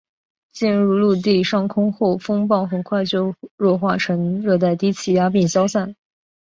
[0.51, 5.95] 进入陆地上空后风暴很快就弱化成热带低气压并消散。